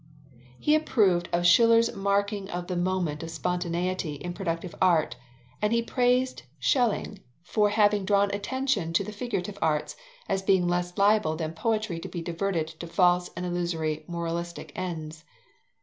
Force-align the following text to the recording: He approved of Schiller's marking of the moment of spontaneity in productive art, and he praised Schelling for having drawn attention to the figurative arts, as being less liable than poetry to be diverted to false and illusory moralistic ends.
He 0.59 0.73
approved 0.73 1.29
of 1.31 1.45
Schiller's 1.45 1.93
marking 1.95 2.49
of 2.49 2.65
the 2.65 2.75
moment 2.75 3.21
of 3.21 3.29
spontaneity 3.29 4.15
in 4.15 4.33
productive 4.33 4.73
art, 4.81 5.15
and 5.61 5.71
he 5.71 5.83
praised 5.83 6.41
Schelling 6.59 7.19
for 7.43 7.69
having 7.69 8.03
drawn 8.03 8.31
attention 8.33 8.93
to 8.93 9.03
the 9.03 9.11
figurative 9.11 9.59
arts, 9.61 9.95
as 10.27 10.41
being 10.41 10.67
less 10.67 10.97
liable 10.97 11.35
than 11.35 11.53
poetry 11.53 11.99
to 11.99 12.09
be 12.09 12.23
diverted 12.23 12.67
to 12.79 12.87
false 12.87 13.29
and 13.37 13.45
illusory 13.45 14.03
moralistic 14.07 14.71
ends. 14.75 15.23